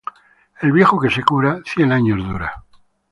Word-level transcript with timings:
El 0.61 0.71
viejo 0.71 0.99
que 0.99 1.11
se 1.11 1.21
cura, 1.21 1.61
cien 1.63 1.91
anos 1.91 2.25
dura. 2.27 2.63